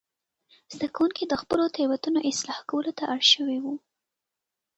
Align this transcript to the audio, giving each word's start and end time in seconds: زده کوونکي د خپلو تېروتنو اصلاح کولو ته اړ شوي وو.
زده 0.73 0.87
کوونکي 0.95 1.23
د 1.27 1.33
خپلو 1.41 1.63
تېروتنو 1.75 2.19
اصلاح 2.31 2.59
کولو 2.69 2.91
ته 2.97 3.03
اړ 3.13 3.21
شوي 3.33 3.57
وو. 3.63 3.75